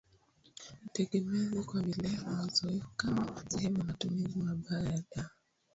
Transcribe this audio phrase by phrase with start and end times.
[0.87, 5.31] utegemezi kwa vileo na uzoevu kama sehemu ya matumizi mabaya ya dawa